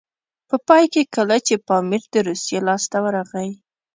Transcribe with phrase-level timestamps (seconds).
[0.49, 3.49] په پای کې کله چې پامیر د روسیې لاسته ورغی.